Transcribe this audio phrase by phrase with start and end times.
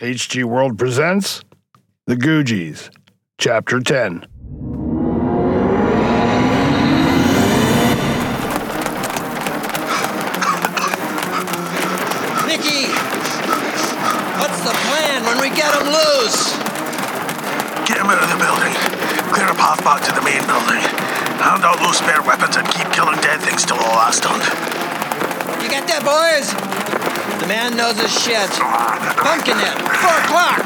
[0.00, 1.42] HG World presents
[2.06, 2.88] The Googies,
[3.36, 4.20] Chapter 10.
[12.46, 12.86] Mickey!
[14.38, 16.54] What's the plan when we get them loose?
[17.82, 18.70] Get him out of the building.
[19.34, 20.78] Clear a path back to the main building.
[21.42, 24.38] Hand out those spare weapons and keep killing dead things till all that's done.
[25.60, 26.77] You get that, boys?
[27.40, 28.50] The man knows his shit.
[28.50, 30.58] Pumpkinhead, four o'clock.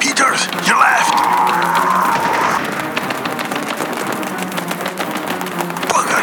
[0.00, 1.14] Peters, your left.
[5.88, 6.22] Bugger!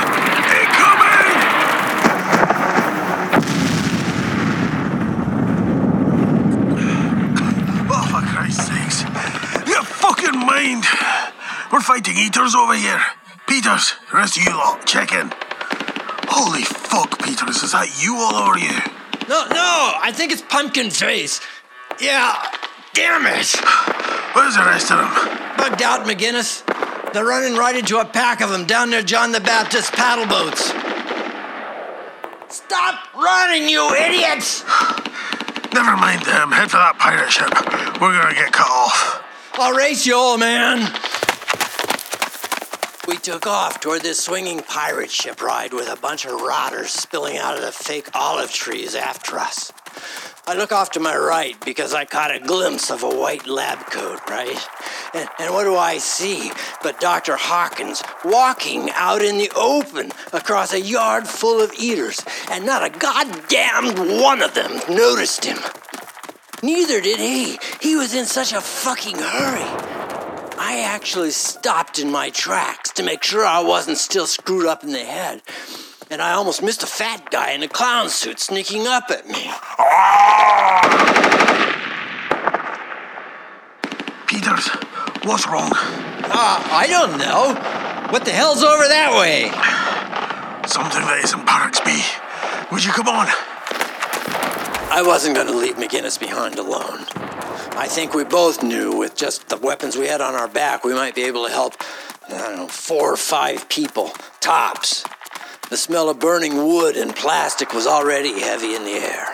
[0.61, 1.33] Incoming!
[7.89, 9.03] Oh, for Christ's sakes.
[10.01, 10.85] Fucking mind.
[11.71, 13.01] We're fighting eaters over here.
[13.47, 15.33] Peters, rest of you lot, check in.
[16.27, 18.75] Holy fuck, Peters, is that you all over you?
[19.27, 21.41] No, no, I think it's Pumpkin Face.
[21.99, 22.35] Yeah,
[22.93, 23.55] damn it.
[24.35, 25.57] Where's the rest of them?
[25.57, 26.63] Bugged out, McInnes.
[27.13, 30.71] They're running right into a pack of them down near John the Baptist paddle boats.
[32.53, 34.63] Stop running, you idiots!
[35.73, 36.51] Never mind them.
[36.51, 37.51] Head for that pirate ship.
[38.01, 39.23] We're gonna get cut off.
[39.53, 40.91] I'll race you, old man.
[43.07, 47.37] We took off toward this swinging pirate ship ride with a bunch of rotters spilling
[47.37, 49.71] out of the fake olive trees after us.
[50.45, 53.79] I look off to my right because I caught a glimpse of a white lab
[53.85, 54.59] coat, right?
[55.13, 56.51] And, and what do I see
[56.83, 57.37] but Dr.
[57.37, 62.21] Hawkins walking out in the open across a yard full of eaters,
[62.51, 65.59] and not a goddamn one of them noticed him.
[66.61, 67.57] Neither did he.
[67.79, 69.96] He was in such a fucking hurry.
[70.59, 74.91] I actually stopped in my tracks to make sure I wasn't still screwed up in
[74.91, 75.41] the head.
[76.09, 79.51] And I almost missed a fat guy in a clown suit sneaking up at me.
[84.27, 84.67] Peters,
[85.23, 85.71] what's wrong?
[85.73, 87.53] Uh, I don't know.
[88.11, 89.51] What the hell's over that way?
[90.67, 92.01] Something that isn't Barracks B.
[92.71, 93.27] Would you come on?
[94.89, 97.05] I wasn't going to leave McInnes behind alone.
[97.77, 100.95] I think we both knew with just the weapons we had on our back, we
[100.95, 101.75] might be able to help,
[102.27, 105.05] I don't know, four or five people, tops.
[105.69, 109.27] The smell of burning wood and plastic was already heavy in the air.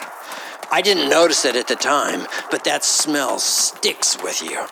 [0.70, 4.66] I didn't notice it at the time, but that smell sticks with you.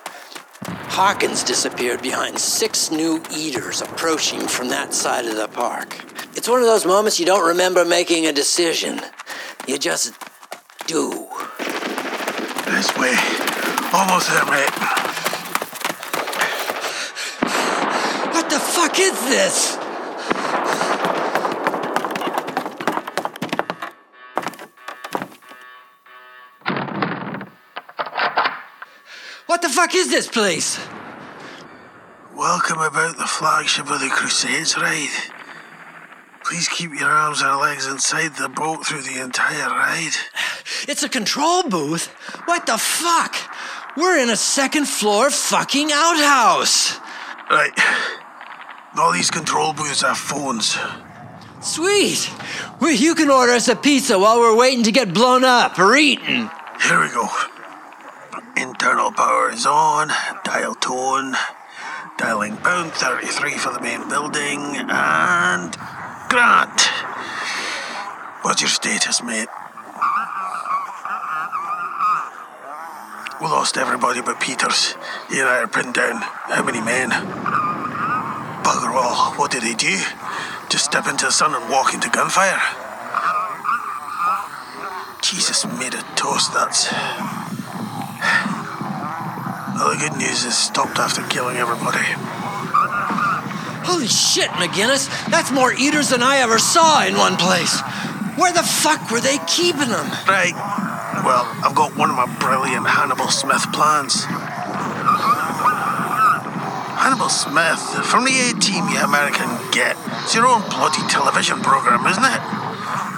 [0.89, 5.97] Hawkins disappeared behind six new eaters approaching from that side of the park.
[6.35, 8.99] It's one of those moments you don't remember making a decision.
[9.65, 10.13] You just
[10.87, 11.29] do.
[12.65, 13.60] This way.
[13.93, 14.69] Almost there, mate.
[18.31, 19.75] What the fuck is this?
[29.47, 30.79] What the fuck is this place?
[32.33, 35.09] Welcome about the flagship of the Crusades ride.
[36.45, 40.13] Please keep your arms and legs inside the boat through the entire ride.
[40.87, 42.07] It's a control booth?
[42.45, 43.35] What the fuck?
[43.97, 46.97] We're in a second floor fucking outhouse.
[47.49, 47.73] Right.
[48.97, 50.77] All these control booths have phones.
[51.61, 52.31] Sweet.
[52.79, 55.95] Well, you can order us a pizza while we're waiting to get blown up or
[55.95, 56.49] eaten.
[56.81, 57.27] Here we go.
[58.55, 60.09] Internal power is on.
[60.43, 61.35] Dial tone.
[62.17, 64.77] Dialing pound 33 for the main building.
[64.89, 65.75] And.
[66.29, 66.81] Grant!
[68.41, 69.49] What's your status, mate?
[73.41, 74.93] We lost everybody but Peters.
[75.27, 76.21] He and I are pinned down.
[76.21, 77.09] How many men?
[78.61, 79.33] Bugger all.
[79.33, 79.97] What did they do?
[80.69, 82.61] Just step into the sun and walk into gunfire?
[85.23, 86.91] Jesus made a toast, that's.
[89.73, 92.05] Well, the good news is stopped after killing everybody.
[93.89, 95.09] Holy shit, McInnes.
[95.31, 97.81] That's more eaters than I ever saw in one place.
[98.37, 100.11] Where the fuck were they keeping them?
[100.27, 100.53] Right.
[101.23, 104.25] Well, I've got one of my brilliant Hannibal Smith plans.
[106.97, 109.97] Hannibal Smith, from the A team you American get.
[110.23, 112.41] It's your own bloody television program, isn't it?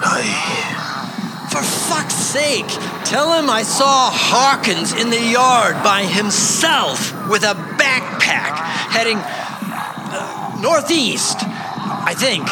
[0.04, 1.48] Aye.
[1.50, 2.68] For fuck's sake,
[3.04, 8.56] tell him I saw Hawkins in the yard by himself with a backpack
[8.92, 12.44] heading uh, northeast, I think,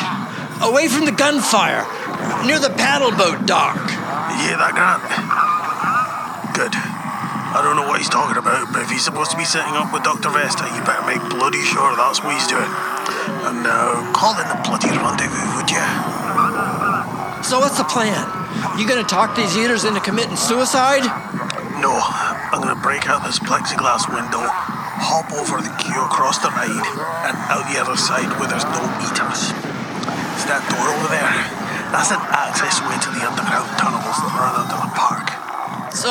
[0.62, 1.84] away from the gunfire,
[2.46, 3.76] near the paddle boat dock.
[4.46, 5.02] Hear that, Grant?
[6.62, 6.78] Good.
[6.78, 9.90] I don't know what he's talking about, but if he's supposed to be setting up
[9.90, 10.30] with Dr.
[10.30, 12.70] Vesta, you better make bloody sure that's what he's doing.
[13.50, 15.82] And now, call in the bloody rendezvous, would you?
[17.42, 18.22] So what's the plan?
[18.78, 21.02] You gonna talk these eaters into committing suicide?
[21.82, 24.46] No, I'm gonna break out this plexiglass window,
[25.02, 26.86] hop over the queue across the ride,
[27.26, 29.50] and out the other side where there's no eaters.
[30.38, 31.34] See that door over there?
[31.90, 34.81] That's an access way to the underground tunnels that run under.
[35.92, 36.08] So,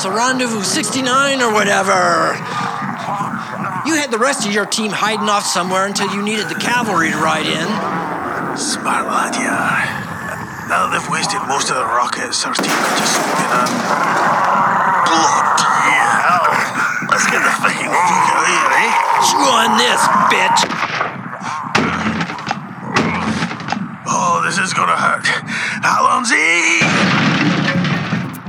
[0.00, 2.32] so rendezvous 69 or whatever.
[3.84, 7.10] You had the rest of your team hiding off somewhere until you needed the cavalry
[7.12, 7.68] to ride in.
[8.56, 10.64] Smart lad, yeah.
[10.72, 13.72] Now that they've wasted most of the rockets, our team could just swoop in and...
[15.12, 16.48] Bloody hell!
[17.12, 18.92] Let's get the fucking fuck out of here, eh?
[19.28, 20.00] Chew on this,
[20.32, 20.60] bitch!
[24.08, 25.28] Oh, this is gonna hurt.
[25.84, 27.29] Alonzi!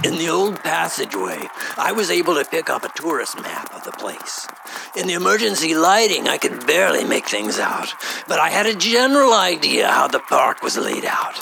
[0.03, 3.91] In the old passageway, I was able to pick up a tourist map of the
[3.91, 4.47] place.
[4.95, 7.93] In the emergency lighting, I could barely make things out,
[8.27, 11.37] but I had a general idea how the park was laid out.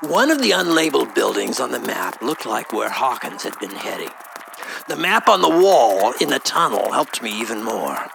[0.00, 4.10] One of the unlabeled buildings on the map looked like where Hawkins had been heading.
[4.88, 8.08] The map on the wall in the tunnel helped me even more.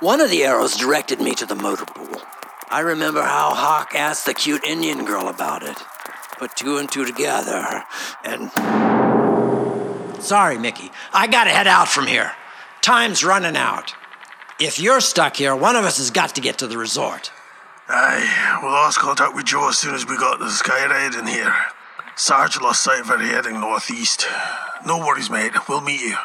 [0.00, 2.22] One of the arrows directed me to the motor pool.
[2.70, 5.76] I remember how Hawk asked the cute Indian girl about it.
[6.40, 7.84] Put two and two together,
[8.24, 8.50] and
[10.22, 10.90] Sorry, Mickey.
[11.12, 12.32] I gotta head out from here.
[12.80, 13.94] Time's running out.
[14.58, 17.30] If you're stuck here, one of us has got to get to the resort.
[17.90, 21.26] Aye, we lost contact with Joe as soon as we got the sky ride in
[21.26, 21.54] here.
[22.16, 24.26] Sarge lost sight of her heading northeast.
[24.86, 25.52] No worries, mate.
[25.68, 26.16] We'll meet you.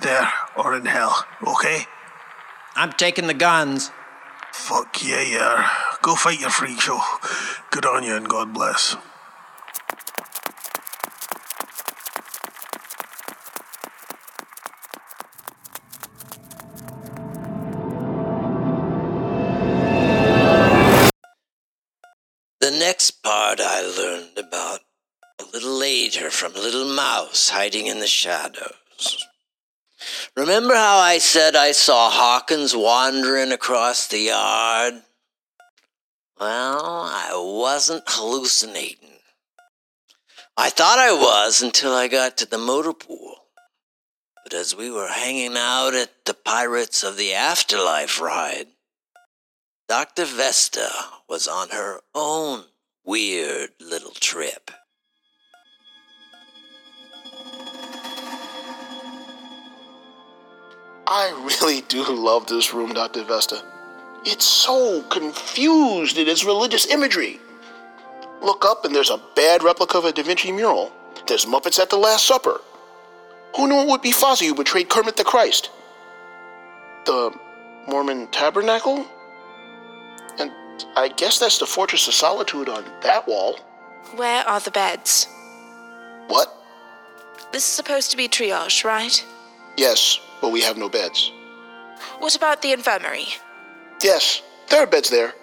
[0.00, 1.84] There or in hell, okay?
[2.74, 3.92] I'm taking the guns.
[4.52, 5.70] Fuck yeah, yeah.
[6.02, 7.00] Go fight your freak show.
[7.70, 8.96] Good on you and God bless.
[25.90, 29.26] Later from Little Mouse hiding in the shadows.
[30.36, 35.02] Remember how I said I saw Hawkins wandering across the yard?
[36.38, 39.18] Well, I wasn't hallucinating.
[40.56, 43.34] I thought I was until I got to the motor pool.
[44.44, 48.68] But as we were hanging out at the Pirates of the Afterlife ride,
[49.88, 50.24] Dr.
[50.24, 50.88] Vesta
[51.28, 52.66] was on her own
[53.04, 54.70] weird little trip.
[61.10, 61.30] I
[61.60, 63.24] really do love this room, Dr.
[63.24, 63.60] Vesta.
[64.24, 67.40] It's so confused in its religious imagery.
[68.40, 70.92] Look up and there's a bad replica of a Da Vinci mural.
[71.26, 72.60] There's Muppets at the Last Supper.
[73.56, 75.70] Who knew it would be Fozzie who betrayed Kermit the Christ?
[77.06, 77.36] The
[77.88, 79.04] Mormon Tabernacle?
[80.38, 80.52] And
[80.94, 83.58] I guess that's the Fortress of Solitude on that wall.
[84.14, 85.26] Where are the beds?
[86.28, 86.54] What?
[87.50, 89.26] This is supposed to be triage, right?
[89.76, 91.32] Yes, but we have no beds.
[92.18, 93.26] What about the infirmary?
[94.02, 95.34] Yes, there are beds there.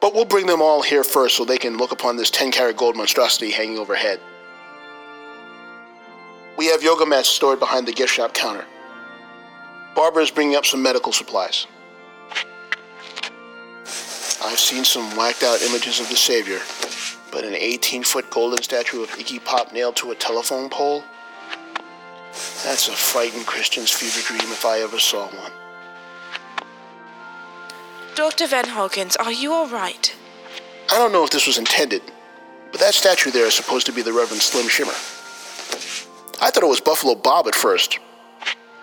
[0.00, 2.76] But we'll bring them all here first so they can look upon this 10 karat
[2.76, 4.20] gold monstrosity hanging overhead.
[6.56, 8.64] We have yoga mats stored behind the gift shop counter.
[9.94, 11.66] Barbara is bringing up some medical supplies.
[14.40, 16.60] I've seen some whacked out images of the Savior,
[17.32, 21.02] but an 18 foot golden statue of Iggy Pop nailed to a telephone pole?
[22.64, 25.52] That's a frightened Christian's fever dream if I ever saw one.
[28.14, 28.48] Dr.
[28.48, 30.14] Van Hawkins, are you all right?
[30.90, 32.02] I don't know if this was intended,
[32.72, 34.98] but that statue there is supposed to be the Reverend Slim Shimmer.
[36.40, 38.00] I thought it was Buffalo Bob at first,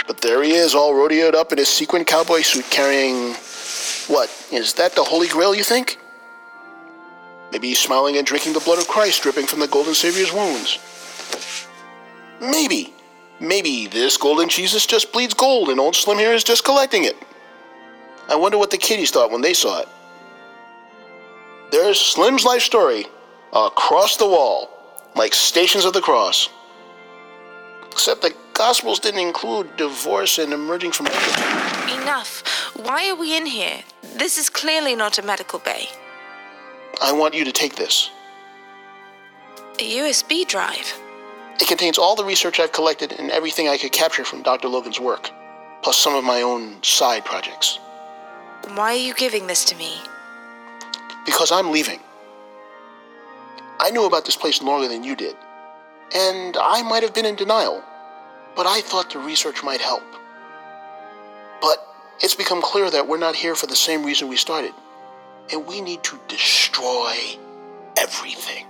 [0.07, 3.33] but there he is, all rodeoed up in his sequin cowboy suit, carrying.
[4.07, 4.29] What?
[4.51, 5.97] Is that the Holy Grail, you think?
[7.51, 10.79] Maybe he's smiling and drinking the blood of Christ dripping from the Golden Savior's wounds.
[12.41, 12.94] Maybe.
[13.39, 17.15] Maybe this golden Jesus just bleeds gold and old Slim here is just collecting it.
[18.29, 19.87] I wonder what the kiddies thought when they saw it.
[21.71, 23.07] There's Slim's life story
[23.53, 24.69] across the wall,
[25.15, 26.49] like Stations of the Cross.
[27.91, 32.41] Except the Gospels didn't include divorce and emerging from Enough.
[32.77, 33.83] Why are we in here?
[34.01, 35.89] This is clearly not a medical bay.
[37.01, 38.09] I want you to take this.
[39.79, 40.97] A USB drive.
[41.59, 44.67] It contains all the research I've collected and everything I could capture from Dr.
[44.67, 45.29] Logan's work,
[45.81, 47.79] plus some of my own side projects.
[48.73, 49.95] Why are you giving this to me?
[51.25, 51.99] Because I'm leaving.
[53.79, 55.35] I knew about this place longer than you did,
[56.13, 57.83] and I might have been in denial,
[58.55, 60.03] but I thought the research might help.
[61.61, 61.77] But
[62.21, 64.73] it's become clear that we're not here for the same reason we started,
[65.51, 67.15] and we need to destroy
[67.97, 68.65] everything.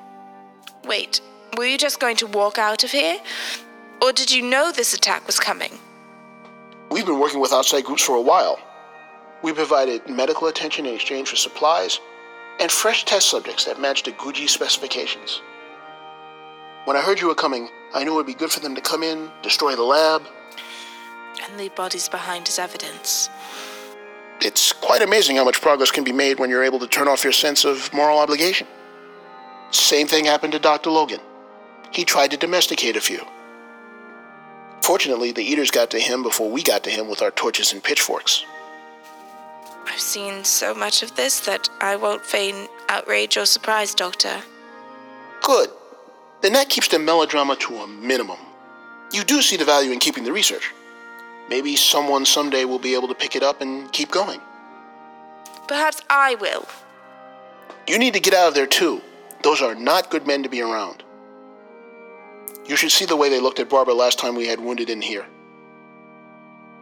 [0.85, 1.21] Wait,
[1.57, 3.17] Were you just going to walk out of here?
[4.01, 5.71] Or did you know this attack was coming?
[6.91, 8.59] We've been working with outside groups for a while.
[9.41, 11.99] We provided medical attention in exchange for supplies
[12.59, 15.41] and fresh test subjects that matched the Googie specifications.
[16.83, 18.81] When I heard you were coming, I knew it would be good for them to
[18.81, 20.23] come in, destroy the lab.
[21.41, 23.29] And leave bodies behind as evidence.
[24.41, 27.23] It's quite amazing how much progress can be made when you're able to turn off
[27.23, 28.67] your sense of moral obligation.
[29.71, 30.89] Same thing happened to Dr.
[30.89, 31.21] Logan.
[31.95, 33.21] He tried to domesticate a few.
[34.81, 37.81] Fortunately, the eaters got to him before we got to him with our torches and
[37.81, 38.43] pitchforks.
[39.87, 44.43] I've seen so much of this that I won't feign outrage or surprise, Doctor.
[45.41, 45.69] Good.
[46.41, 48.39] Then that keeps the melodrama to a minimum.
[49.13, 50.73] You do see the value in keeping the research.
[51.49, 54.41] Maybe someone someday will be able to pick it up and keep going.
[55.69, 56.67] Perhaps I will.
[57.87, 59.01] You need to get out of there too.
[59.43, 61.04] Those are not good men to be around.
[62.67, 65.01] You should see the way they looked at Barbara last time we had wounded in
[65.01, 65.25] here.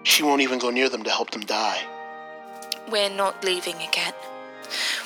[0.04, 1.82] She won't even go near them to help them die.
[2.90, 4.14] We're not leaving again.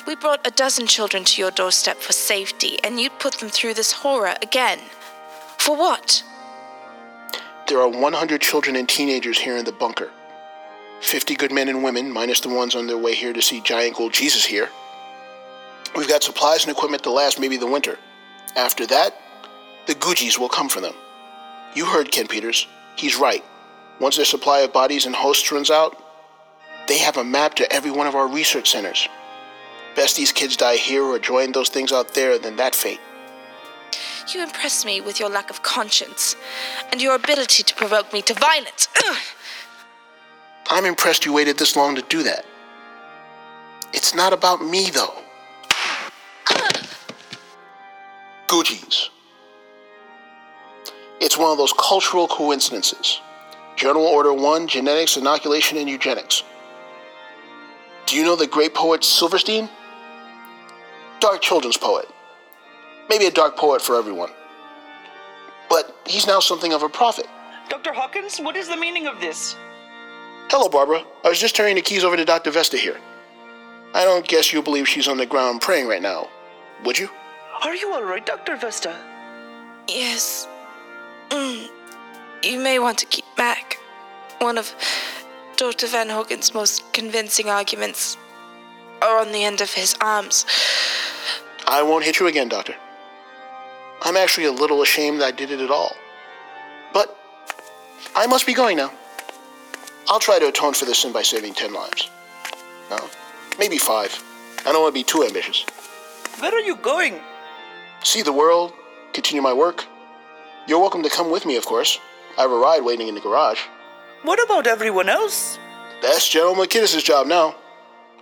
[0.06, 3.74] We brought a dozen children to your doorstep for safety, and you'd put them through
[3.74, 4.78] this horror again.
[5.58, 6.22] For what?
[7.66, 10.10] There are 100 children and teenagers here in the bunker.
[11.00, 13.96] 50 good men and women, minus the ones on their way here to see giant
[13.96, 14.70] gold Jesus here.
[15.94, 17.98] We've got supplies and equipment to last maybe the winter.
[18.56, 19.20] After that,
[19.88, 20.94] the Googies will come for them.
[21.74, 22.66] You heard Ken Peters.
[22.96, 23.42] He's right.
[23.98, 25.96] Once their supply of bodies and hosts runs out,
[26.86, 29.08] they have a map to every one of our research centers.
[29.96, 33.00] Best these kids die here or join those things out there than that fate.
[34.32, 36.36] You impress me with your lack of conscience
[36.92, 38.88] and your ability to provoke me to violence.
[40.68, 42.44] I'm impressed you waited this long to do that.
[43.94, 45.14] It's not about me, though.
[48.48, 49.08] Googies.
[51.20, 53.20] It's one of those cultural coincidences.
[53.76, 56.42] General Order 1 Genetics, Inoculation, and Eugenics.
[58.06, 59.68] Do you know the great poet Silverstein?
[61.20, 62.08] Dark children's poet.
[63.08, 64.30] Maybe a dark poet for everyone.
[65.68, 67.26] But he's now something of a prophet.
[67.68, 67.92] Dr.
[67.92, 69.56] Hawkins, what is the meaning of this?
[70.50, 71.04] Hello, Barbara.
[71.24, 72.50] I was just turning the keys over to Dr.
[72.50, 72.98] Vesta here.
[73.94, 76.28] I don't guess you believe she's on the ground praying right now,
[76.84, 77.10] would you?
[77.62, 78.56] Are you alright, Dr.
[78.56, 78.96] Vesta?
[79.88, 80.46] Yes.
[81.30, 81.68] Mm.
[82.42, 83.78] You may want to keep back.
[84.40, 84.74] One of
[85.56, 85.86] Dr.
[85.88, 88.16] Van Hawkins' most convincing arguments
[89.02, 90.46] are on the end of his arms.
[91.66, 92.74] I won't hit you again, Doctor.
[94.02, 95.96] I'm actually a little ashamed that I did it at all.
[96.92, 97.16] But
[98.14, 98.92] I must be going now.
[100.08, 102.08] I'll try to atone for this sin by saving ten lives.
[102.90, 102.98] No,
[103.58, 104.22] maybe five.
[104.60, 105.64] I don't want to be too ambitious.
[106.38, 107.20] Where are you going?
[108.04, 108.72] See the world,
[109.12, 109.84] continue my work.
[110.68, 111.98] You're welcome to come with me, of course.
[112.36, 113.58] I have a ride waiting in the garage.
[114.22, 115.58] What about everyone else?
[116.02, 117.56] That's General McInnes' job now.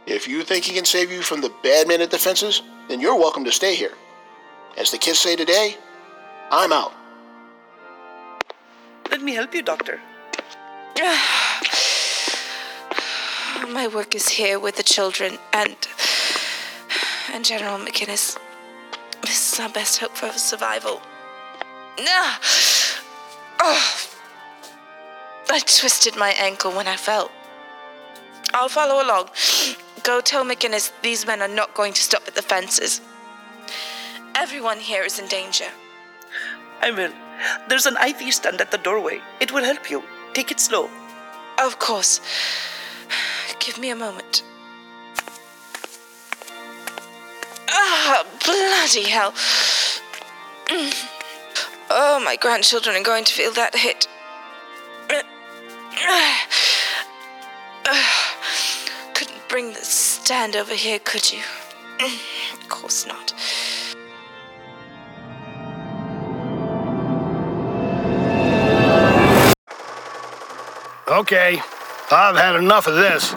[0.06, 3.00] If you think he can save you from the bad men at the fences, then
[3.00, 3.94] you're welcome to stay here.
[4.78, 5.76] As the kids say today,
[6.52, 6.92] I'm out.
[9.10, 10.00] Let me help you, Doctor.
[13.72, 15.76] My work is here with the children and
[17.32, 18.38] and General McInnes.
[19.22, 21.02] This is our best hope for survival.
[21.98, 22.40] Ah!
[23.58, 24.06] Oh.
[25.48, 27.30] I twisted my ankle when I fell.
[28.52, 29.30] I'll follow along.
[30.02, 33.00] Go tell McInnes these men are not going to stop at the fences.
[34.34, 35.64] Everyone here is in danger.
[36.82, 37.12] I will.
[37.68, 39.20] There's an IV stand at the doorway.
[39.40, 40.02] It will help you.
[40.34, 40.90] Take it slow.
[41.58, 42.20] Of course.
[43.58, 44.42] Give me a moment.
[47.70, 49.32] Ah, bloody hell.
[51.88, 54.08] Oh, my grandchildren are going to feel that hit.
[59.14, 61.40] Couldn't bring the stand over here, could you?
[62.00, 63.32] Of course not.
[71.08, 71.60] Okay,
[72.10, 73.32] I've had enough of this.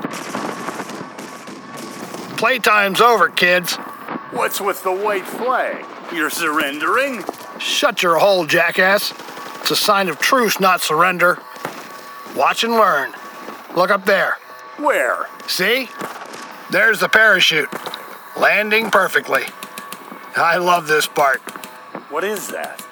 [2.39, 3.75] Playtime's over, kids.
[4.32, 5.86] What's with the white flag?
[6.12, 7.24] You're surrendering?
[7.59, 9.13] Shut your hole, jackass.
[9.61, 11.39] It's a sign of truce, not surrender.
[12.35, 13.13] Watch and learn.
[13.75, 14.37] Look up there.
[14.77, 15.27] Where?
[15.47, 15.89] See?
[16.71, 17.69] There's the parachute.
[18.37, 19.43] Landing perfectly.
[20.35, 21.41] I love this part.
[22.09, 22.85] What is that?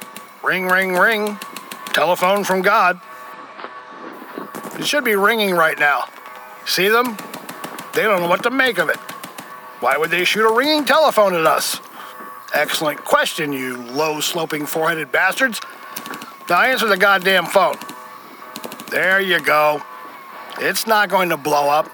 [0.44, 1.38] Ring, ring, ring.
[1.94, 3.00] Telephone from God.
[4.78, 6.10] It should be ringing right now.
[6.66, 7.18] See them?
[7.94, 8.98] They don't know what to make of it.
[9.80, 11.80] Why would they shoot a ringing telephone at us?
[12.54, 15.62] Excellent question, you low sloping four headed bastards.
[16.50, 17.76] Now answer the goddamn phone.
[18.90, 19.82] There you go.
[20.60, 21.90] It's not going to blow up.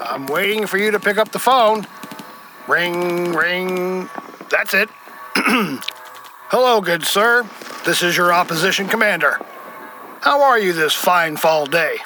[0.00, 1.86] I'm waiting for you to pick up the phone.
[2.66, 4.08] Ring, ring.
[4.50, 4.88] That's it.
[5.36, 7.48] Hello, good sir.
[7.84, 9.38] This is your opposition commander.
[10.20, 11.98] How are you this fine fall day?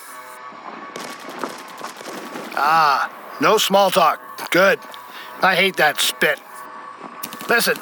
[2.56, 4.21] Ah, no small talk.
[4.50, 4.80] Good.
[5.43, 6.40] I hate that spit.
[7.49, 7.76] Listen,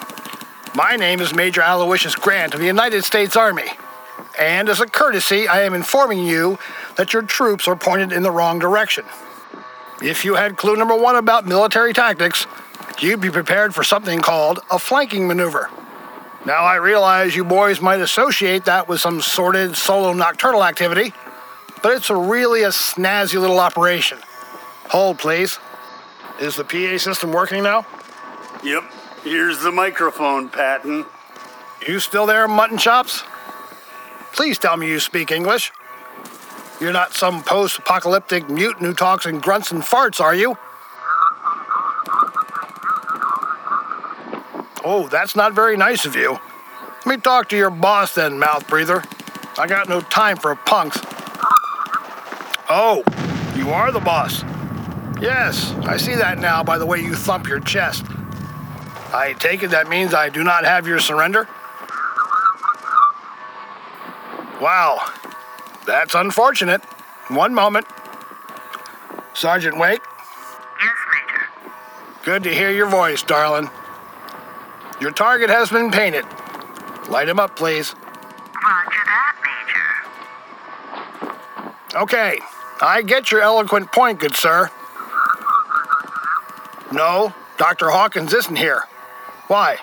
[0.75, 3.69] my name is Major Aloysius Grant of the United States Army.
[4.39, 6.59] And as a courtesy, I am informing you
[6.97, 9.05] that your troops are pointed in the wrong direction.
[10.03, 12.47] If you had clue number one about military tactics,
[12.99, 15.71] you'd be prepared for something called a flanking maneuver.
[16.45, 21.15] Now, I realize you boys might associate that with some sordid solo nocturnal activity,
[21.83, 24.19] but it's a really a snazzy little operation.
[24.91, 25.59] Hold, please.
[26.41, 27.87] Is the PA system working now?
[28.62, 28.85] Yep.
[29.23, 31.07] Here's the microphone, Patton.
[31.87, 33.23] You still there, mutton chops?
[34.33, 35.73] Please tell me you speak English.
[36.81, 40.59] You're not some post apocalyptic mutant who talks in grunts and farts, are you?
[44.85, 46.38] Oh, that's not very nice of you.
[47.07, 49.03] Let me talk to your boss then, mouth breather.
[49.57, 50.99] I got no time for punks.
[52.69, 53.03] Oh,
[53.57, 54.43] you are the boss.
[55.25, 58.04] Yes, I see that now by the way you thump your chest.
[59.11, 61.49] I take it that means I do not have your surrender?
[64.61, 65.00] Wow,
[65.87, 66.85] that's unfortunate.
[67.28, 67.87] One moment.
[69.33, 70.02] Sergeant Wake?
[70.78, 71.47] Yes, Major.
[72.23, 73.71] Good to hear your voice, darling.
[75.00, 76.26] Your target has been painted.
[77.09, 77.95] Light him up, please.
[78.62, 79.37] Roger that,
[81.23, 81.99] Major.
[82.02, 82.40] Okay,
[82.83, 84.71] I get your eloquent point, good sir.
[86.93, 87.91] No, Dr.
[87.91, 88.85] Hawkins isn't here.
[89.49, 89.79] Why?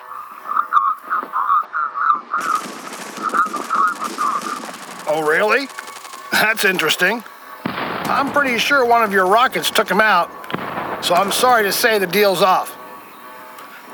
[5.08, 5.68] Oh, really?
[6.32, 7.22] That's interesting.
[7.64, 10.30] I'm pretty sure one of your rockets took him out,
[11.04, 12.76] so I'm sorry to say the deal's off.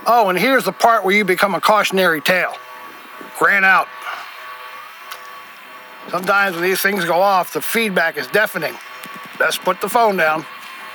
[0.06, 2.56] Oh, and here's the part where you become a cautionary tale.
[3.38, 3.88] Grant out.
[6.10, 8.74] Sometimes when these things go off, the feedback is deafening.
[9.38, 10.46] Best put the phone down.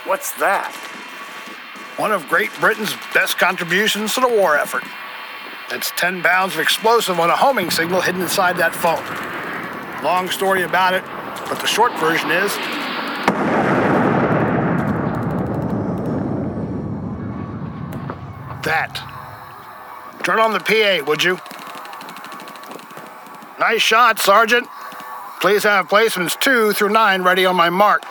[0.05, 0.75] What's that?
[1.97, 4.83] One of Great Britain's best contributions to the war effort.
[5.69, 9.03] It's 10 pounds of explosive on a homing signal hidden inside that phone.
[10.03, 11.03] Long story about it,
[11.47, 12.51] but the short version is
[18.63, 18.99] that.
[20.23, 21.39] Turn on the PA, would you?
[23.59, 24.67] Nice shot, Sergeant.
[25.41, 28.01] Please have placements two through nine ready on my mark.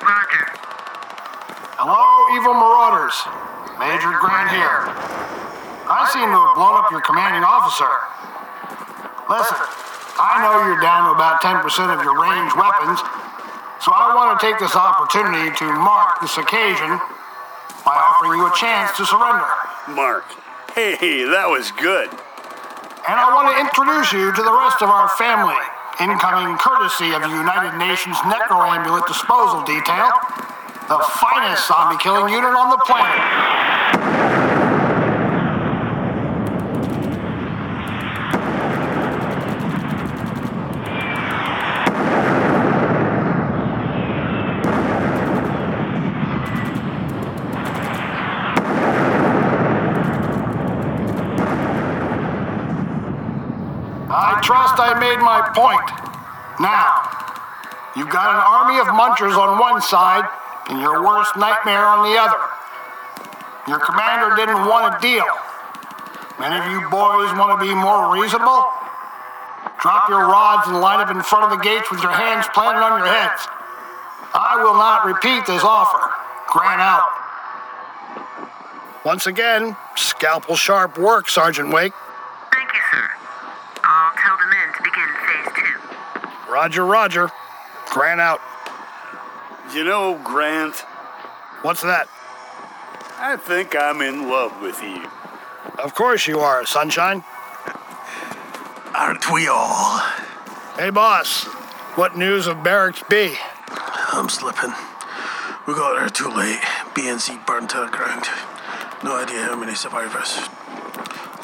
[0.00, 0.46] Roger.
[1.78, 2.54] Hello, evil
[3.08, 3.16] marauders.
[3.78, 4.84] Major Grant here.
[5.88, 7.88] I seem to have blown up your commanding officer.
[9.30, 9.56] Listen,
[10.20, 13.00] I know you're down to about 10% of your range weapons,
[13.80, 17.00] so I want to take this opportunity to mark this occasion
[17.86, 19.48] by offering you a chance to surrender.
[19.94, 20.28] Mark.
[20.74, 22.12] Hey, that was good.
[23.08, 25.56] And I want to introduce you to the rest of our family,
[25.96, 30.12] incoming courtesy of the United Nations Necroambulant Disposal Detail,
[30.88, 33.20] the finest zombie killing unit on the planet.
[54.10, 55.84] I trust I made my point.
[56.58, 57.04] Now,
[57.94, 60.26] you've got an army of munchers on one side
[60.68, 62.40] and your worst nightmare on the other.
[63.68, 65.28] Your commander didn't want a deal.
[66.40, 68.64] Many of you boys want to be more reasonable?
[69.80, 72.80] Drop your rods and line up in front of the gates with your hands planted
[72.80, 73.46] on your heads.
[74.34, 76.10] I will not repeat this offer.
[76.48, 77.10] Grant out.
[79.04, 81.92] Once again, scalpel sharp work, Sergeant Wake.
[82.52, 83.10] Thank you, sir.
[83.84, 86.52] I'll tell the men to begin phase two.
[86.52, 87.30] Roger, Roger.
[87.90, 88.40] Grant out.
[89.74, 90.84] You know, Grant,
[91.62, 92.08] What's that?
[93.18, 95.04] I think I'm in love with you.
[95.82, 97.24] Of course you are, Sunshine.
[98.94, 99.98] Aren't we all?
[100.76, 101.44] Hey, boss.
[101.96, 103.34] What news of Barracks B?
[104.12, 104.72] I'm slipping.
[105.66, 106.60] We got there too late.
[106.94, 108.26] BNC burned to the ground.
[109.02, 110.38] No idea how many survivors.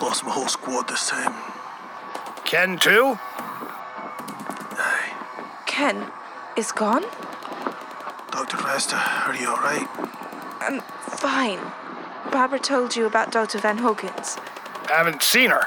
[0.00, 1.34] Lost my whole squad this time.
[2.44, 3.18] Ken, too?
[4.78, 5.12] Aye.
[5.66, 6.06] Ken
[6.56, 6.70] is
[8.34, 8.56] Dr.
[8.56, 9.86] Vesta, are you alright?
[10.58, 11.60] I'm fine.
[12.32, 13.60] Barbara told you about Dr.
[13.60, 14.38] Van Hawkins.
[14.90, 15.62] I Haven't seen her.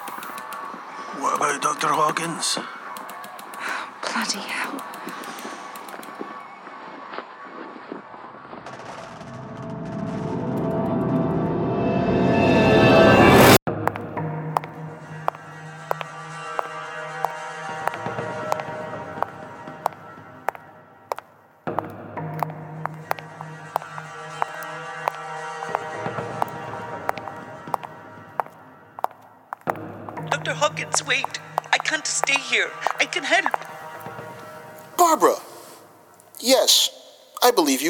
[1.18, 1.88] What about Dr.
[1.88, 2.58] Hawkins?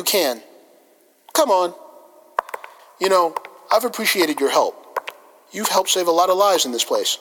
[0.07, 0.41] Can.
[1.33, 1.73] Come on.
[2.99, 3.35] You know,
[3.71, 4.75] I've appreciated your help.
[5.51, 7.19] You've helped save a lot of lives in this place.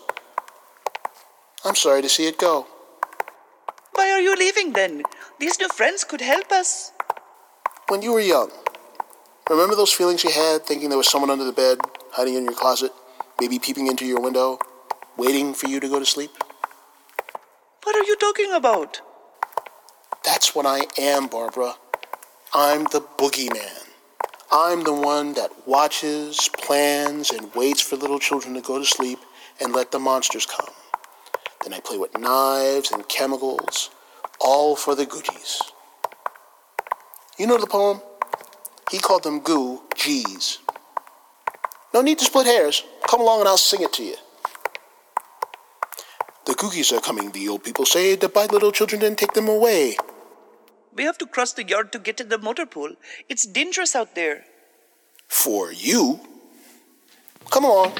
[1.64, 2.66] I'm sorry to see it go.
[3.92, 5.02] Why are you leaving then?
[5.40, 6.92] These new friends could help us.
[7.88, 8.50] When you were young,
[9.50, 11.78] remember those feelings you had thinking there was someone under the bed,
[12.12, 12.92] hiding in your closet,
[13.40, 14.58] maybe peeping into your window,
[15.16, 16.30] waiting for you to go to sleep?
[17.84, 19.00] What are you talking about?
[20.24, 21.74] That's what I am, Barbara.
[22.54, 23.88] I'm the boogeyman.
[24.52, 29.18] I'm the one that watches, plans, and waits for little children to go to sleep
[29.60, 30.72] and let the monsters come.
[31.62, 33.90] Then I play with knives and chemicals,
[34.40, 35.60] all for the Googies.
[37.38, 38.00] You know the poem?
[38.90, 40.58] He called them goo G's.
[41.92, 42.84] No need to split hairs.
[43.08, 44.16] Come along and I'll sing it to you.
[46.46, 49.48] The Googies are coming, the old people say, to bite little children and take them
[49.48, 49.96] away.
[50.96, 52.96] We have to cross the yard to get to the motor pool.
[53.28, 54.44] It's dangerous out there.
[55.28, 56.20] For you?
[57.50, 57.92] Come along.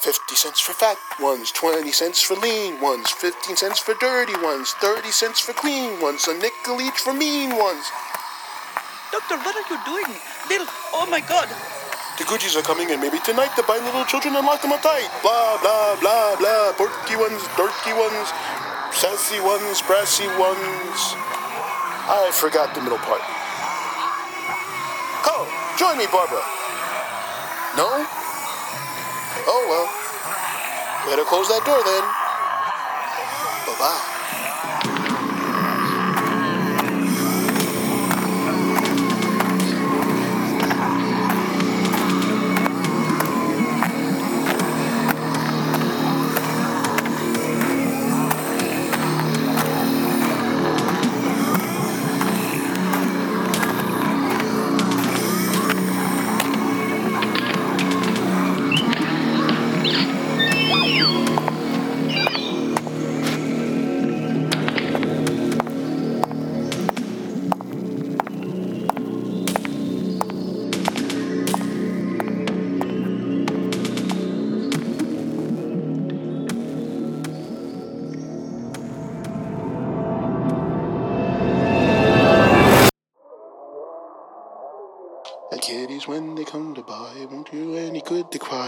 [0.00, 4.72] Fifty cents for fat ones, twenty cents for lean ones, fifteen cents for dirty ones,
[4.80, 7.84] thirty cents for clean ones, a nickel each for mean ones.
[9.12, 10.16] Doctor, what are you doing?
[10.48, 10.66] They'll.
[10.94, 11.48] Oh my god.
[12.20, 14.82] The Googies are coming and maybe tonight to bite little children and lock them up
[14.82, 15.08] tight.
[15.24, 16.76] Blah, blah, blah, blah.
[16.76, 18.28] Porky ones, dorky ones,
[18.92, 21.00] sassy ones, brassy ones.
[22.12, 23.24] I forgot the middle part.
[25.24, 25.48] Come,
[25.80, 26.44] join me, Barbara.
[27.80, 27.88] No?
[29.48, 29.88] Oh, well.
[31.08, 32.04] Better close that door then.
[33.64, 34.19] Bye-bye.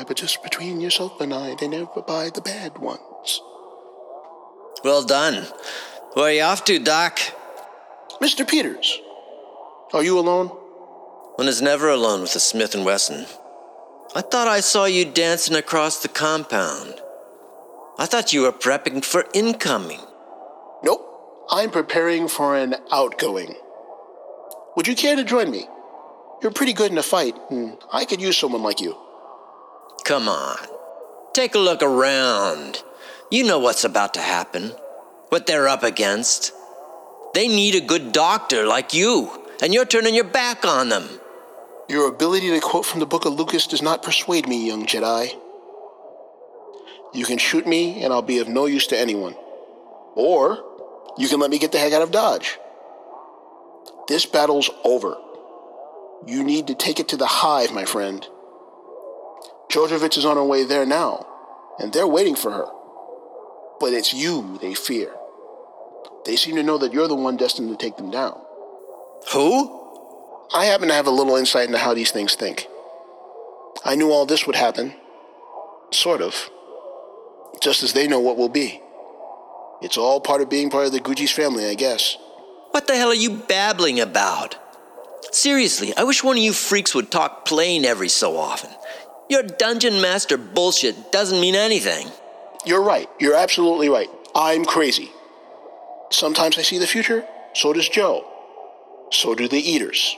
[0.02, 0.08] Cry.
[0.08, 3.40] But just between yourself and I, they never buy the bad ones.
[4.84, 5.46] Well done.
[6.14, 7.18] Where are you off to, Doc?
[8.20, 8.46] Mr.
[8.46, 9.00] Peters,
[9.92, 10.48] are you alone?
[11.36, 13.26] One is never alone with a Smith & Wesson.
[14.14, 17.00] I thought I saw you dancing across the compound.
[17.98, 20.00] I thought you were prepping for incoming.
[20.82, 21.08] Nope.
[21.50, 23.54] I'm preparing for an outgoing.
[24.76, 25.66] Would you care to join me?
[26.42, 28.96] You're pretty good in a fight, and I could use someone like you.
[30.04, 30.56] Come on.
[31.32, 32.82] Take a look around.
[33.30, 34.72] You know what's about to happen,
[35.28, 36.52] what they're up against.
[37.34, 39.30] They need a good doctor like you,
[39.62, 41.08] and you're turning your back on them.
[41.88, 45.34] Your ability to quote from the Book of Lucas does not persuade me, young Jedi.
[47.14, 49.34] You can shoot me, and I'll be of no use to anyone.
[50.14, 50.62] Or
[51.16, 52.58] you can let me get the heck out of Dodge.
[54.08, 55.16] This battle's over.
[56.26, 58.26] You need to take it to the hive, my friend.
[59.72, 61.26] Jojovich is on her way there now,
[61.78, 62.66] and they're waiting for her.
[63.80, 65.10] But it's you they fear.
[66.26, 68.38] They seem to know that you're the one destined to take them down.
[69.32, 69.80] Who?
[70.54, 72.68] I happen to have a little insight into how these things think.
[73.82, 74.94] I knew all this would happen.
[75.90, 76.50] Sort of.
[77.62, 78.82] Just as they know what will be.
[79.80, 82.18] It's all part of being part of the Googies family, I guess.
[82.72, 84.56] What the hell are you babbling about?
[85.32, 88.70] Seriously, I wish one of you freaks would talk plain every so often.
[89.32, 92.06] Your dungeon master bullshit doesn't mean anything.
[92.66, 93.08] You're right.
[93.18, 94.10] You're absolutely right.
[94.34, 95.10] I'm crazy.
[96.10, 98.30] Sometimes I see the future, so does Joe.
[99.10, 100.14] So do the eaters.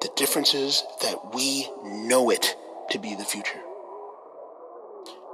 [0.00, 2.56] The difference is that we know it
[2.90, 3.60] to be the future.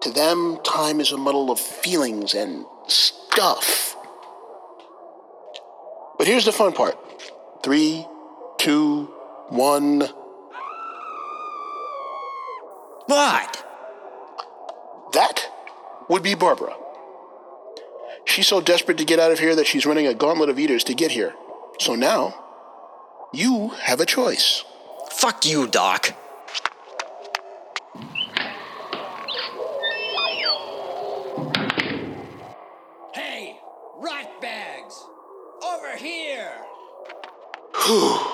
[0.02, 3.96] To them, time is a muddle of feelings and stuff.
[6.18, 6.98] But here's the fun part
[7.62, 8.06] three,
[8.58, 9.04] two,
[9.48, 10.06] one.
[13.06, 13.64] What?
[15.12, 15.48] That
[16.08, 16.76] would be Barbara.
[18.24, 20.84] She's so desperate to get out of here that she's running a gauntlet of eaters
[20.84, 21.34] to get here.
[21.78, 22.34] So now,
[23.32, 24.64] you have a choice.
[25.10, 26.14] Fuck you, Doc.
[33.14, 33.58] Hey,
[33.98, 35.06] rat bags!
[35.62, 36.52] Over here!
[37.84, 38.18] Whew.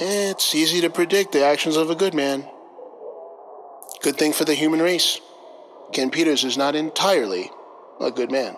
[0.00, 2.48] It's easy to predict the actions of a good man.
[4.00, 5.20] Good thing for the human race.
[5.92, 7.50] Ken Peters is not entirely
[8.00, 8.56] a good man.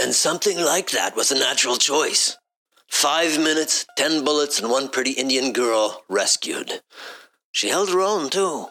[0.00, 2.38] And something like that was a natural choice.
[2.88, 6.80] Five minutes, ten bullets, and one pretty Indian girl rescued.
[7.52, 8.66] She held her own, too.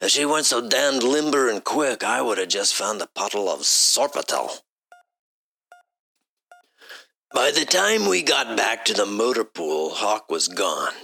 [0.00, 3.48] If she weren't so damned limber and quick, I would have just found a puddle
[3.48, 4.60] of Sorpatel.
[7.32, 10.94] By the time we got back to the motor pool, Hawk was gone.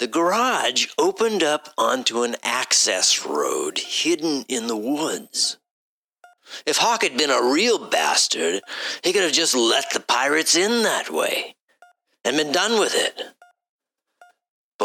[0.00, 5.58] The garage opened up onto an access road hidden in the woods.
[6.66, 8.62] If Hawk had been a real bastard,
[9.02, 11.54] he could have just let the pirates in that way
[12.24, 13.33] and been done with it.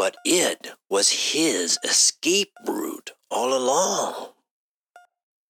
[0.00, 4.30] But it was his escape route all along.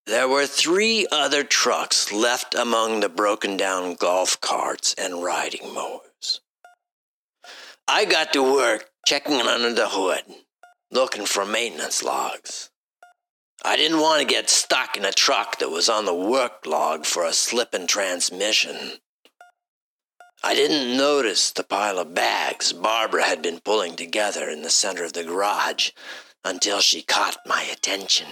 [0.05, 6.41] There were three other trucks left among the broken down golf carts and riding mowers.
[7.87, 10.25] I got to work checking under the hood,
[10.91, 12.71] looking for maintenance logs.
[13.63, 17.05] I didn't want to get stuck in a truck that was on the work log
[17.05, 18.99] for a slipping transmission.
[20.43, 25.03] I didn't notice the pile of bags Barbara had been pulling together in the center
[25.03, 25.91] of the garage
[26.43, 28.27] until she caught my attention.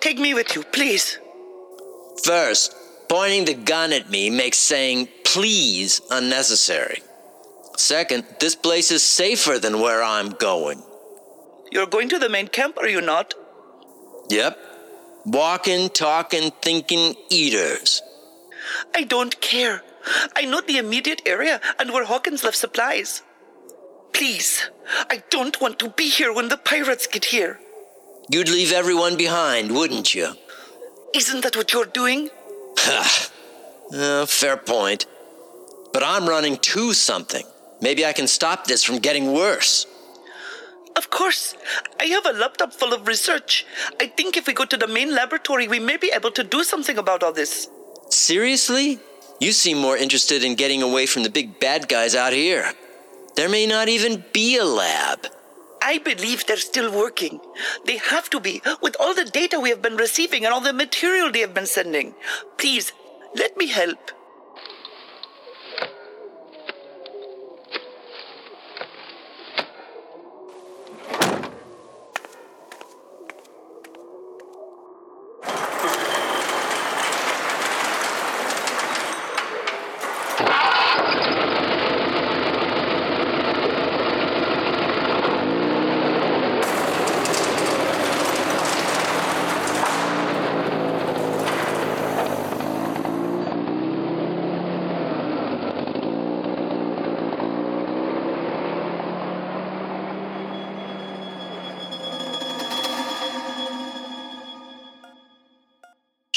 [0.00, 1.20] Take me with you, please.
[2.24, 2.74] First,
[3.08, 7.02] pointing the gun at me makes saying please unnecessary.
[7.76, 10.82] Second, this place is safer than where I'm going.
[11.70, 13.34] You're going to the main camp, are you not?
[14.30, 14.58] Yep.
[15.24, 18.02] Walking, talking, thinking eaters.
[18.94, 19.82] I don't care.
[20.34, 23.22] I know the immediate area and where Hawkins left supplies.
[24.12, 24.70] Please,
[25.10, 27.60] I don't want to be here when the pirates get here.
[28.30, 30.34] You'd leave everyone behind, wouldn't you?
[31.14, 32.30] Isn't that what you're doing?
[33.90, 35.06] Uh, fair point.
[35.94, 37.42] But I'm running to something.
[37.80, 39.86] Maybe I can stop this from getting worse.
[40.98, 41.54] Of course.
[42.00, 43.64] I have a laptop full of research.
[44.00, 46.64] I think if we go to the main laboratory, we may be able to do
[46.64, 47.70] something about all this.
[48.10, 48.98] Seriously?
[49.38, 52.72] You seem more interested in getting away from the big bad guys out here.
[53.36, 55.28] There may not even be a lab.
[55.80, 57.38] I believe they're still working.
[57.86, 60.72] They have to be, with all the data we have been receiving and all the
[60.72, 62.14] material they have been sending.
[62.56, 62.92] Please,
[63.36, 64.10] let me help.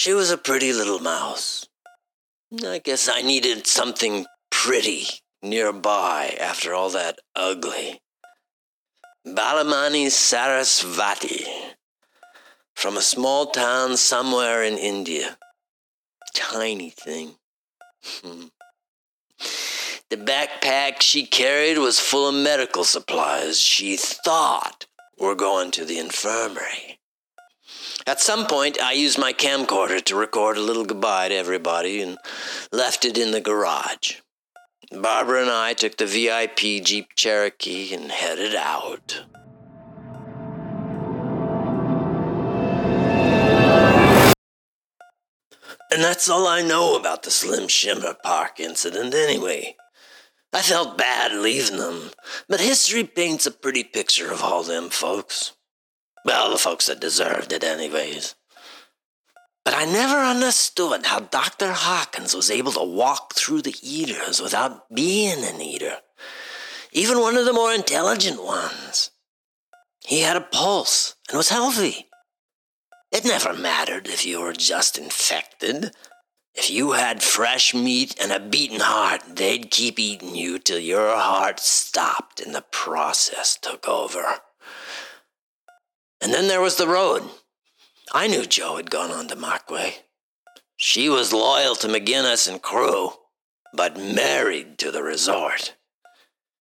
[0.04, 1.68] She was a pretty little mouse.
[2.66, 5.06] I guess I needed something pretty
[5.44, 8.02] nearby after all that ugly.
[9.28, 11.46] Balamani Sarasvati,
[12.76, 15.38] from a small town somewhere in India.
[16.34, 17.36] Tiny thing.
[18.24, 18.46] Hmm.
[20.10, 24.88] the backpack she carried was full of medical supplies she thought
[25.20, 27.01] were going to the infirmary.
[28.08, 32.18] At some point, I used my camcorder to record a little goodbye to everybody and
[32.72, 34.18] left it in the garage.
[34.92, 39.24] Barbara and I took the VIP Jeep Cherokee and headed out.
[45.94, 49.76] And that's all I know about the Slim Shimmer Park incident, anyway.
[50.54, 52.12] I felt bad leaving them,
[52.50, 55.54] but history paints a pretty picture of all them folks.
[56.24, 58.36] Well, the folks that deserved it, anyways.
[59.64, 61.72] But I never understood how Dr.
[61.72, 65.98] Hawkins was able to walk through the eaters without being an eater,
[66.92, 69.12] even one of the more intelligent ones.
[70.04, 72.08] He had a pulse and was healthy.
[73.12, 75.92] It never mattered if you were just infected.
[76.56, 81.16] If you had fresh meat and a beating heart, they'd keep eating you till your
[81.16, 84.42] heart stopped and the process took over.
[86.22, 87.24] And then there was the road.
[88.14, 89.96] I knew Joe had gone on to Markway.
[90.78, 93.12] She was loyal to McInnes and crew,
[93.74, 95.76] but married to the resort.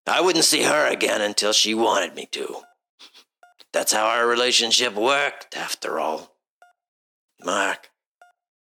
[0.07, 2.63] I wouldn't see her again until she wanted me to.
[3.73, 6.37] That's how our relationship worked, after all.
[7.45, 7.91] Mark,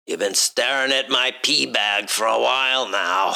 [0.06, 3.34] you've been staring at my pee bag for a while now.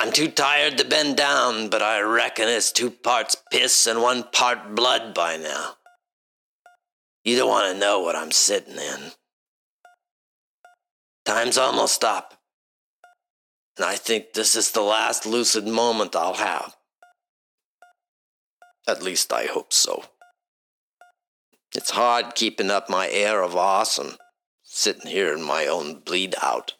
[0.00, 4.24] I'm too tired to bend down, but I reckon it's two parts piss and one
[4.24, 5.77] part blood by now.
[7.24, 9.12] You don't want to know what I'm sitting in.
[11.24, 12.40] Time's almost up.
[13.76, 16.74] And I think this is the last lucid moment I'll have.
[18.88, 20.04] At least I hope so.
[21.74, 24.16] It's hard keeping up my air of awesome,
[24.62, 26.74] sitting here in my own bleed out.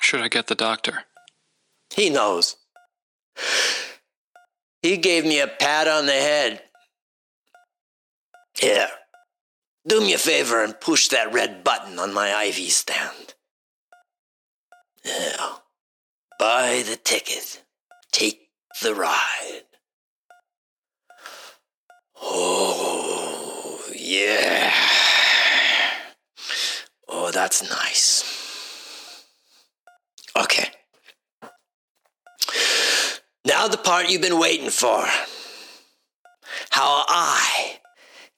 [0.00, 1.04] Should I get the doctor?
[1.94, 2.56] He knows.
[4.82, 6.62] He gave me a pat on the head.
[8.58, 8.88] Here,
[9.86, 13.34] do me a favor and push that red button on my IV stand.
[15.04, 15.56] Yeah.
[16.38, 17.62] Buy the ticket.
[18.12, 18.48] Take
[18.82, 19.62] the ride.
[22.20, 24.72] Oh, yeah.
[27.08, 28.24] Oh, that's nice.
[30.36, 30.68] Okay.
[33.44, 35.06] Now, the part you've been waiting for.
[36.70, 37.78] How I,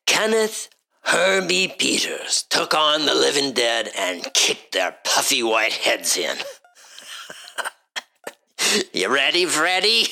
[0.07, 0.69] Kenneth
[1.03, 6.37] Herbie Peters, took on the living dead and kicked their puffy white heads in.
[8.93, 10.07] you ready, Freddy?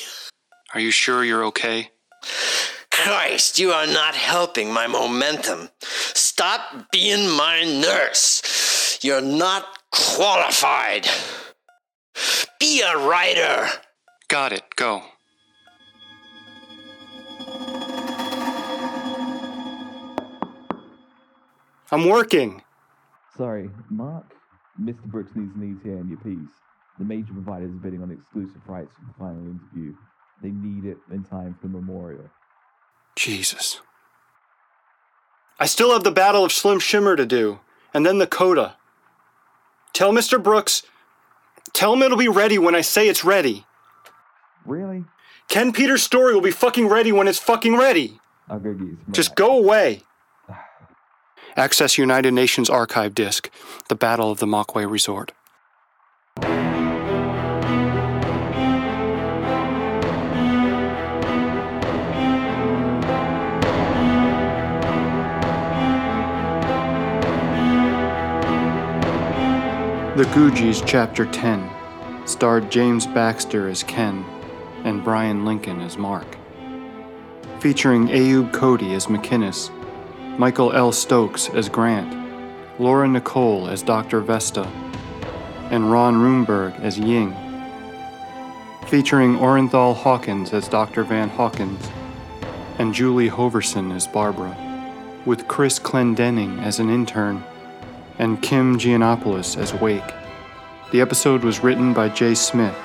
[0.73, 1.91] Are you sure you're okay?
[2.91, 5.69] Christ, you are not helping my momentum.
[5.81, 8.99] Stop being my nurse.
[9.01, 11.07] You're not qualified.
[12.59, 13.69] Be a writer.
[14.27, 14.63] Got it.
[14.75, 15.03] Go.
[21.91, 22.61] I'm working.
[23.37, 24.33] Sorry, Mark.
[24.81, 25.03] Mr.
[25.05, 26.53] Brooks needs an ETA on your piece.
[26.99, 29.95] The major provider is bidding on exclusive rights for the final interview.
[30.41, 32.29] They need it in time for the memorial.
[33.15, 33.81] Jesus.
[35.59, 37.59] I still have the Battle of Slim Shimmer to do,
[37.93, 38.77] and then the coda.
[39.93, 40.41] Tell Mr.
[40.41, 40.83] Brooks,
[41.73, 43.65] tell him it'll be ready when I say it's ready.
[44.65, 45.05] Really?
[45.47, 48.19] Ken Peters' story will be fucking ready when it's fucking ready.
[48.49, 50.03] I'll go get you some Just go away.
[51.57, 53.49] Access United Nations archive disc,
[53.89, 55.31] The Battle of the Mockway Resort.
[70.15, 71.67] The Googies, Chapter 10,
[72.25, 74.23] starred James Baxter as Ken
[74.83, 76.37] and Bryan Lincoln as Mark.
[77.61, 79.71] Featuring Ayoub Khote as McInnes,
[80.37, 80.91] Michael L.
[80.91, 82.15] Stokes as Grant,
[82.79, 84.21] Laura Nicole as Dr.
[84.21, 84.67] Vesta,
[85.71, 87.35] and Ron Runeborg as Ying.
[88.85, 91.03] Featuring Orenthal Hawkins as Dr.
[91.03, 91.89] Van Hawkins,
[92.77, 94.55] and Jule Hoverson as Barbara,
[95.25, 97.43] with Chris Clendenning as an intern
[98.19, 100.13] and Kim Gianopoulos as Wake.
[100.91, 102.77] The episode was written by Jay Smith,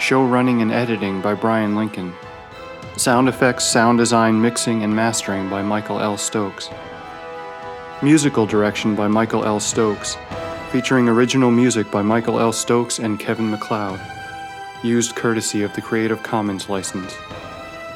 [0.00, 2.12] show running and editing by Bryan Lincoln,
[2.96, 6.16] sound effects, sound design, mixing, and mastering by Michael L.
[6.16, 6.70] Stokes,
[8.02, 9.60] musical direction by Michael L.
[9.60, 10.16] Stokes,
[10.72, 12.52] featuring original music by Michael L.
[12.52, 14.00] Stokes and Kevin MacLeod,
[14.82, 17.12] used courtesy of the Creative Commons license.